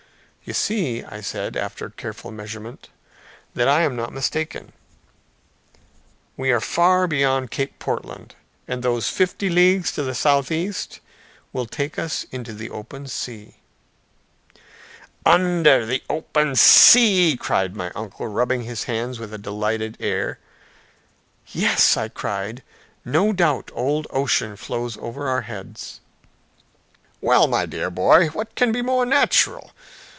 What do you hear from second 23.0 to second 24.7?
"no doubt old Ocean